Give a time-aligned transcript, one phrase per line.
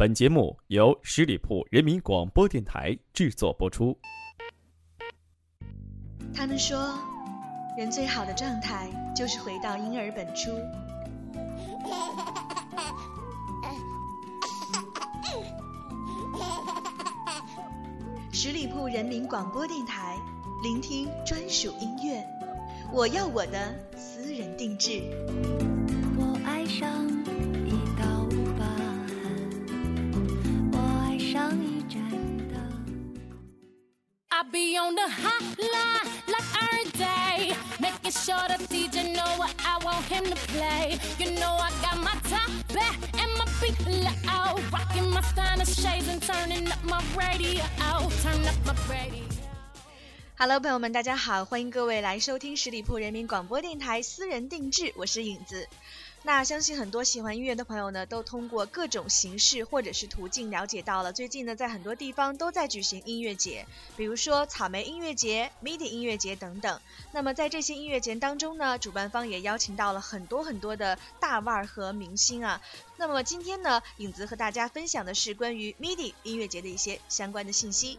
[0.00, 3.94] 本节目由十里铺人民广播电台制作播出。
[6.32, 6.98] 他们说，
[7.76, 10.52] 人最好的状态就是回到婴儿本初。
[18.32, 20.16] 十里铺人民广播电台，
[20.62, 22.26] 聆听专属音乐。
[22.90, 25.02] 我要我的私人定制。
[34.40, 40.02] I be on the hotline like every day, making sure the DJ know what I want
[40.06, 40.98] him to play.
[41.18, 46.08] You know I got my top back and my feet low, rocking my stunner shades
[46.08, 47.64] and turning up my radio.
[48.22, 49.28] Turn up my radio.
[50.38, 55.68] Hello，朋友们，大家好，欢迎各位来收听十里铺人民广播电台私人定制，我是影子。
[56.22, 66.78] 那相信很多喜欢音乐的朋友呢，都通过各种形式或者是途径了解到了，最近呢，在很多地方都在举行音乐节，比如说草莓音乐节、MIDI 音乐节等等。
[67.12, 72.60] 那么在这些音乐节当中呢，主办方也邀请到了很多很多的大腕儿和明星啊。
[72.98, 77.98] 那么今天呢，影子和大家分享的是关于 MIDI 音乐节的一些相关的信息。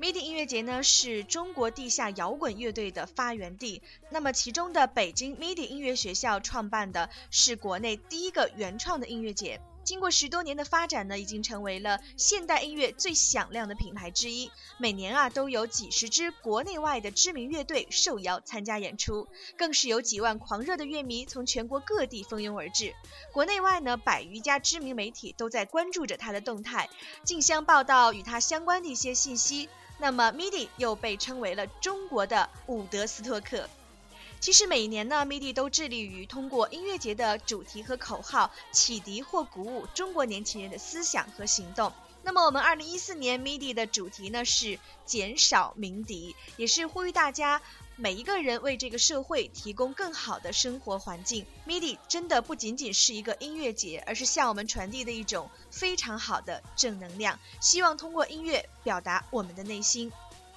[0.00, 9.60] MIDI 音乐节呢是中国地下摇滚乐队的发源地，那么其中的北京 MIDI 音乐学校创办的是国内第一个原创的音乐节。
[9.84, 14.50] 经过十多年的发展呢，已经成为了现代音乐最响亮的品牌之一。
[14.78, 19.28] 每年啊，都有几十支国内外的知名乐队受邀参加演出，
[19.58, 22.94] 更是有几万狂热的乐迷从全国各地蜂拥而至。
[23.30, 26.88] 国内外呢，百余家知名媒体都在关注着它的动态，
[27.22, 29.68] 竞相报道与它相关的一些信息。
[29.98, 33.68] 那么，MIDI 又被称为了中国的伍德斯托克。
[34.40, 41.92] 其实每年呢，MIDI 都致力于通过音乐节的主题和口号，启迪或鼓舞中国年轻人的思想和行动。
[42.22, 47.62] 那么，我们二零一四年 MIDI 的主题呢是减少鸣笛，也是呼吁大家
[47.96, 51.46] 每一个人为这个社会提供更好的生活环境。
[51.64, 60.10] MIDI 真的不仅仅是一个音乐节，而是向我们传递的一种非常好的正能量，希望通过音乐表达我们的内心。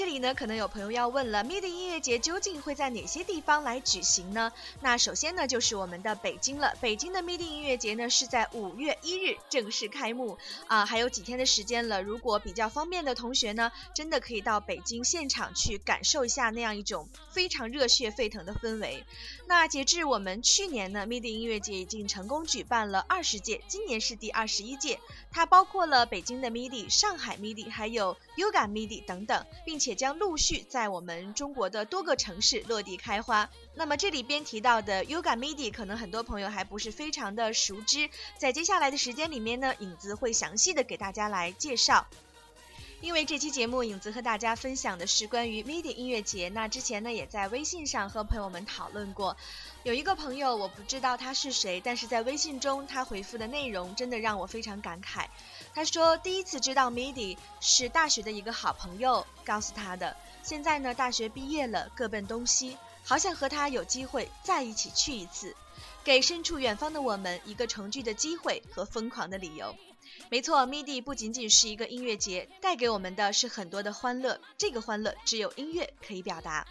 [0.00, 4.50] 这里呢，可能有朋友要问了，MIDI 音乐节究竟会在哪些地方来举行呢？
[4.80, 6.74] 那首先呢，就是我们的北京了。
[6.80, 12.02] 北京的 MIDI 音乐节呢，是在五月一日正式开幕啊，还有几天的时间了。
[12.02, 19.04] 如果比较方便的同学呢，真的可以到北京现场去感受一下那样一种非常热血沸腾的氛围。
[19.46, 24.98] 那截至我们去年呢，MIDI 音乐节已经成功举办了二十届，今年是第二十一届。
[25.32, 33.50] 它包括了北京的 MIDI、上海 MIDI，还有 Yoga MIDI 等等，并且也将陆续在我们中国的多个城市落地开花。
[33.74, 38.08] 那么这里边提到的 Yoga Medi 可能很多朋友还不是非常的熟知，
[38.38, 42.06] 在接下来的时间里面呢，影子会详细的给大家来介绍。
[43.00, 46.50] 因为这期节目，影子和大家分享的是关于 MIDI 音乐节。
[46.50, 49.38] 那之前呢，也在微信上和朋友们讨论过。
[49.84, 55.24] 有一个朋友，我不知道他是谁，但是在微信中他回复的内容真的让我非常感慨。
[55.74, 60.14] 他说，第一次知道 MIDI 是大学的一个好朋友告诉他的。
[60.42, 65.56] 现在呢，大学毕业了，各奔东西，好想和他有机会再一起去一次，
[66.04, 69.74] 给身处远方的我们一个重聚的机会和疯狂的理由。
[70.28, 74.40] 没错，MIDI 不仅仅是一个音乐节，带给我们的是很多的欢乐。
[74.56, 76.66] 这个欢乐只有音乐可以表达。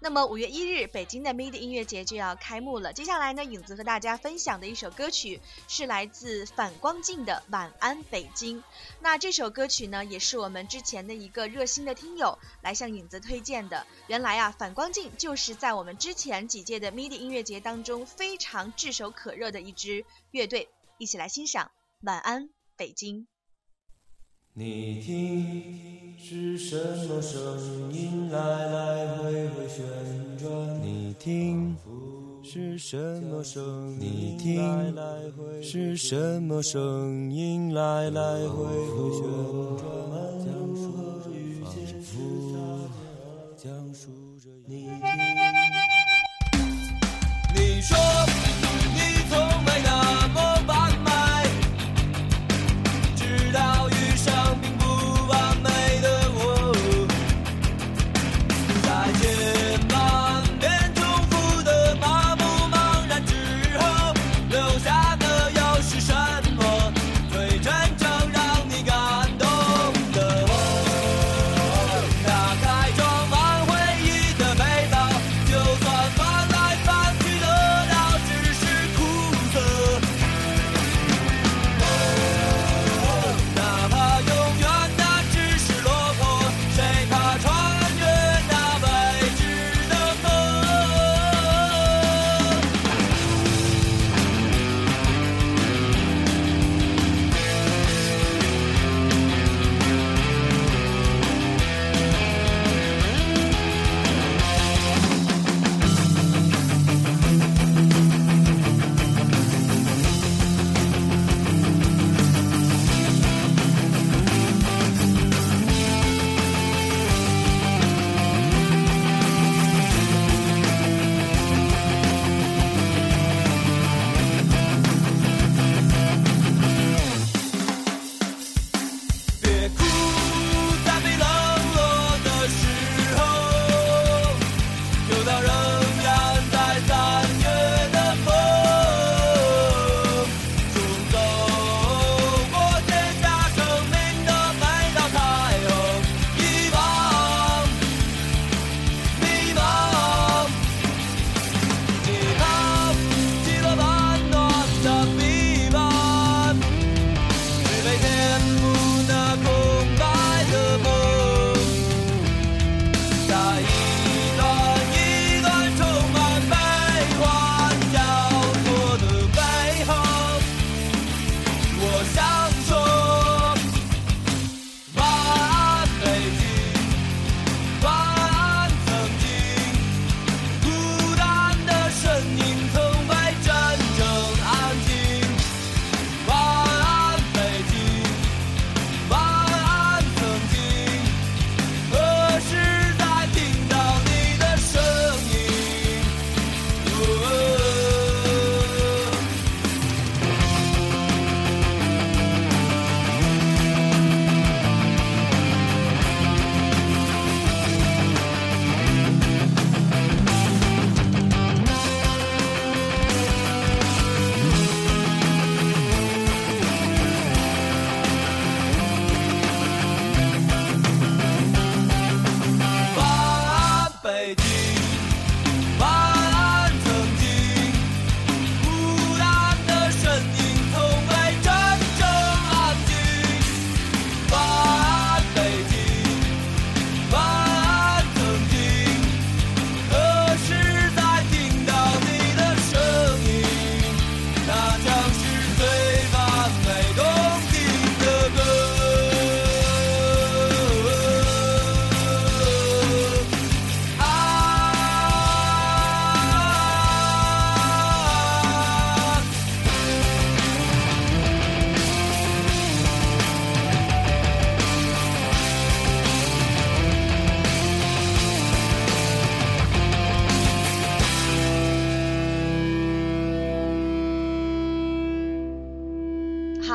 [0.00, 2.92] 那么五月一日，北京的 MIDI 音乐节就要开幕了。
[2.92, 8.60] 接下来呢，影子和大家分享的一首歌曲是来自反光镜的《晚安北京》。
[9.00, 13.88] 那这首歌曲呢，也是我们之前的一个热心的听友来向影子推荐的。
[14.06, 20.68] 原来啊，反光镜就是在我们之前几届的 MIDI 音乐节当中非常炙手可热的一支乐队。
[20.98, 21.66] 一起来欣赏
[22.06, 23.22] 《晚安北京》。
[24.52, 26.76] 你听是什
[27.08, 29.84] 么声音来来回回旋
[30.38, 30.80] 转？
[30.80, 31.76] 你听
[32.44, 34.00] 是什么声音？
[34.00, 39.22] 你听是什么声音来来回回旋
[39.76, 40.37] 转？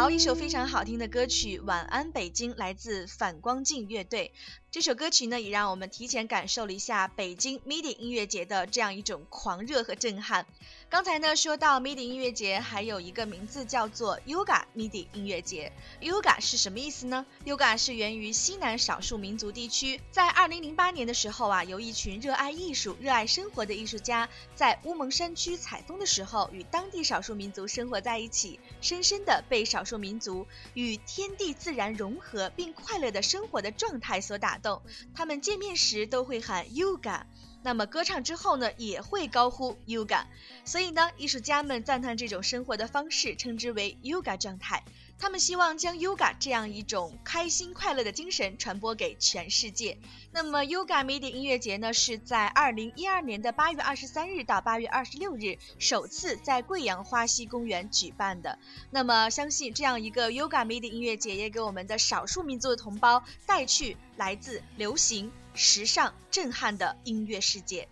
[0.03, 4.33] 好一首非常好听的歌曲《晚安北京》，来自反光镜乐队。
[4.69, 10.45] 这首歌曲呢，也让我们提前感受了一下北京 MIDI 音乐节的这样一种狂热和震撼。
[10.93, 15.73] 刚才呢说到 MIDI 音乐节，还有一个名字叫做 Yoga MIDI 音乐节。
[15.99, 30.45] Yoga 是什么意思呢？Yoga 是源于西南少数民族地区，在2008年的时候啊，有一群热爱艺术、热爱生活的艺术家，在乌蒙山区采风的时候，与当地少数民族生活在一起，深深的被少数民族
[30.75, 34.59] 与天地自然融合并快乐的生活的状态所打。
[34.59, 34.83] 动，
[35.15, 37.23] 他们见面时都会喊 Yoga，
[37.63, 40.25] 那么歌唱之后呢，也会高呼 Yoga。
[40.65, 44.83] 所以呢，艺术家们赞叹这种生活的方式，称之为 Yoga 状态。
[45.19, 49.97] 他们希望将 Yoga 这样一种开心快乐的精神传播给全世界。
[50.31, 58.59] 那么 Yoga MIDI 音乐节呢，是在二零一二年的八月二十三日到八月二十六日，首次在贵阳花溪公园举办的。
[58.89, 67.87] 那么，相信这样一个 Yoga MIDI 音乐节，也给我们的少数民族的同胞带去来自流行、时尚、震撼的音乐世界。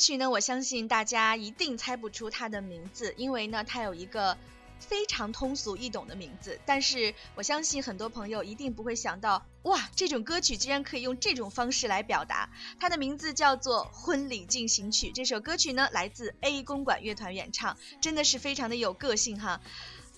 [0.00, 4.36] 曲呢，我相信大家一定猜不出它的名字，因为呢，它有一个
[4.80, 6.58] 非常通俗易懂的名字。
[6.66, 12.50] 但是我相信很多朋友一定不会想到，哇，这种歌曲居然可以用这种方式来表达。
[12.80, 15.10] 它的名字叫做《婚礼进行曲》。
[15.14, 19.60] 这首歌曲呢，来自 A 公馆乐团演唱，真的是非常的有个性哈。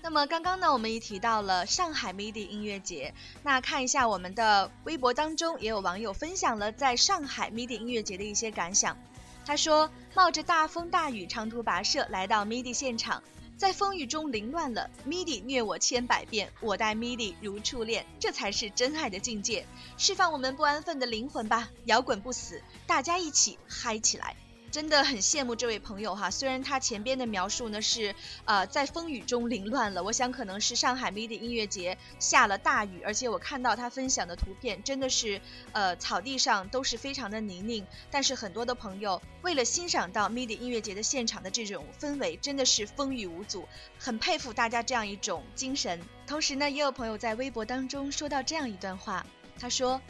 [0.04, 3.14] 那么刚刚呢，我们也提到了上海 MIDI 音乐节。
[3.44, 8.98] 那看一下我们的微博当中，也有网友分享了在上海 MIDI 音乐节的一些感想。
[9.44, 13.22] 他说：“冒着大风大雨，长途跋涉来到 MIDI 现场，
[13.56, 14.88] 在风雨中凌乱了。
[15.06, 19.66] MIDI 虐我千百遍，我待 MIDI 如初恋，这才是真爱的境界。
[19.98, 24.36] 释放我们不安分的灵魂吧，摇滚不死，大家一起嗨起来。”
[24.72, 26.30] 真的很羡慕这位朋友哈。
[26.30, 28.14] 虽然他前边的描述呢是
[28.46, 37.86] 呃在风雨中凌乱了，我想可能是上海 MIDI 音乐节下了大雨，而且我看到他分享的图片真的是呃草地上都是非常的泥泞。
[38.10, 46.00] 但是很多的朋友为了欣赏到 MIDI 音乐节的现场的这种氛围，真的是风雨无阻，很佩服大家这样一种精神。
[46.26, 49.26] 同时呢，也有朋友在微博当中说到这样一段话，
[49.60, 50.00] 他说。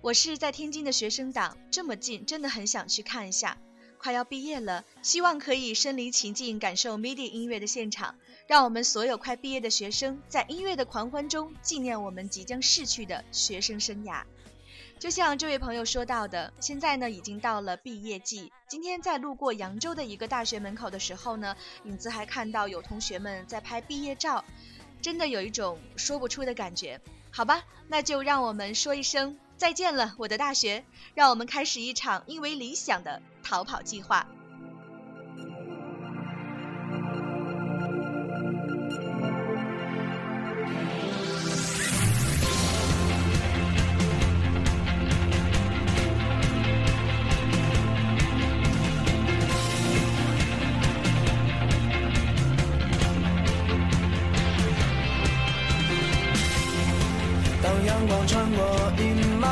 [0.00, 3.58] 我是在天津的学生党，这么近，真的很想去看一下。
[3.98, 8.14] 快要毕业了，希望可以身临其境感受 MIDI 音乐的现场，
[8.46, 14.22] 让我们所有快毕业的学生在音乐的狂欢中纪念我们即将逝去的学生生涯。
[14.98, 18.52] 就像这位朋友说到的，现在呢已经到了毕业季。
[18.68, 24.44] 今天在路过扬州的一个大学门口的时候呢，影子还看到有同学们在拍毕业照，
[25.00, 27.00] 真的有一种说不出的感觉。
[27.30, 29.38] 好吧，那就让我们说一声。
[29.56, 34.26] 再见了，我的大学，让我们开始一场因为理想的逃跑计划。
[57.62, 59.46] 当阳光穿过阴霾，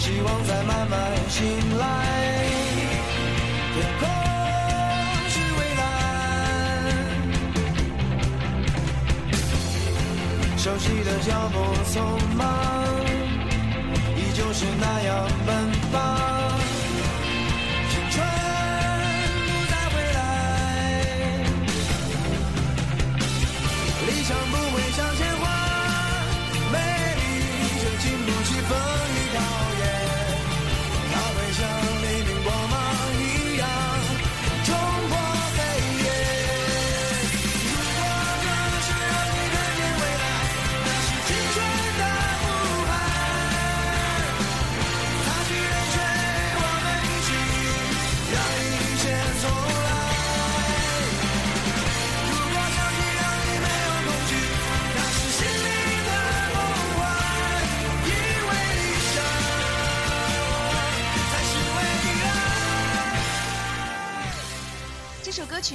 [0.00, 0.98] 希望在慢慢
[1.28, 1.73] 醒
[10.64, 11.58] 熟悉的脚步
[11.92, 12.00] 匆
[12.38, 12.42] 忙，
[14.16, 16.53] 依旧是那样奔放。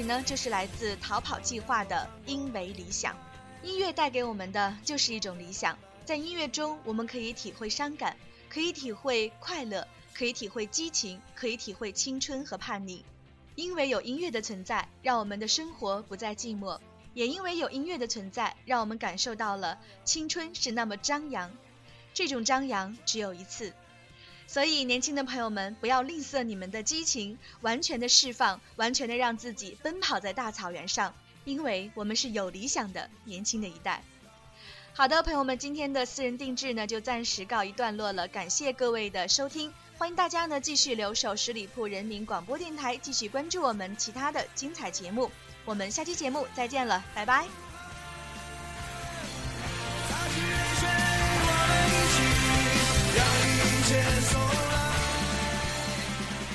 [0.09, 3.13] 呢，就是来自逃跑计划的《因为理想》。
[3.61, 8.17] 音乐带给我们的就是一种理想，在音乐中，我们可以体会伤感，
[8.49, 13.05] 可以体会快乐，可以体会激情，可以体会青春和叛逆。
[13.53, 16.79] 因为有音乐的存在，让我们的生活不再寂寞；
[17.13, 21.51] 也因为有音乐的存在，让我们感受到了青春是那么张扬。
[22.15, 23.71] 这种张扬只有一次。
[24.51, 31.13] 所以，年轻的朋友们，不要吝啬你们的激情，完全的释放，完全的让自己奔跑在大草原上，
[31.45, 34.01] 因为我们是有理想的年轻的一代。
[34.93, 45.29] 好的，朋友们，今天的私人定制呢就暂时告一段落了，感谢各位的收听，欢迎大家呢继续留守十里铺人民广播电台，继续关注我们其他的精彩节目。
[45.63, 47.68] 我们下期节目再见了，拜拜。